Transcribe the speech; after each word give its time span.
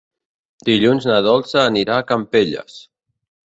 Dilluns 0.69 1.05
na 1.09 1.19
Dolça 1.27 1.61
anirà 1.65 1.99
a 2.01 2.09
Campelles. 2.15 2.83